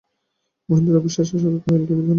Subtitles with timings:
[0.69, 2.09] মহেন্দ্র অবিশ্বাসের স্বরে কহিল, তুমি জান না?